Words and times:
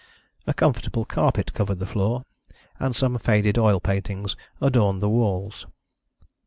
A 0.47 0.53
comfortable 0.55 1.05
carpet 1.05 1.53
covered 1.53 1.77
the 1.77 1.85
floor, 1.85 2.23
and 2.79 2.95
some 2.95 3.19
faded 3.19 3.59
oil 3.59 3.79
paintings 3.79 4.35
adorned 4.59 4.99
the 4.99 5.07
walls. 5.09 5.67